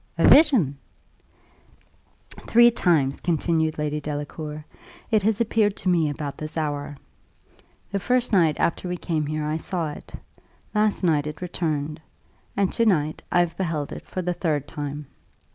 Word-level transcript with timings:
"A 0.17 0.27
vision!" 0.27 0.79
"Three 2.31 2.71
times," 2.71 3.21
continued 3.21 3.77
Lady 3.77 4.01
Delacour, 4.01 4.65
"it 5.11 5.21
has 5.21 5.39
appeared 5.39 5.75
to 5.77 5.89
me 5.89 6.09
about 6.09 6.39
this 6.39 6.57
hour. 6.57 6.97
The 7.91 7.99
first 7.99 8.33
night 8.33 8.59
after 8.59 8.89
we 8.89 8.97
came 8.97 9.27
here 9.27 9.45
I 9.45 9.57
saw 9.57 9.91
it; 9.91 10.11
last 10.73 11.03
night 11.03 11.27
it 11.27 11.39
returned; 11.39 12.01
and 12.57 12.73
to 12.73 12.83
night 12.87 13.21
I 13.31 13.41
have 13.41 13.55
beheld 13.55 13.91
it 13.91 14.07
for 14.07 14.23
the 14.23 14.33
third 14.33 14.67
time. 14.67 15.05